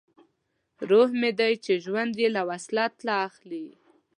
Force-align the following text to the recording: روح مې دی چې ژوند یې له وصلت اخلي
روح 0.89 1.09
مې 1.19 1.31
دی 1.39 1.53
چې 1.65 1.73
ژوند 1.85 2.13
یې 2.21 2.27
له 2.35 2.41
وصلت 2.49 2.93
اخلي 3.25 3.67